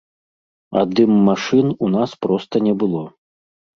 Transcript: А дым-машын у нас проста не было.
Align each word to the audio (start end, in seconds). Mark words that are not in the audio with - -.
А 0.79 0.85
дым-машын 0.95 1.67
у 1.83 1.91
нас 1.99 2.17
проста 2.27 2.55
не 2.69 2.73
было. 2.85 3.03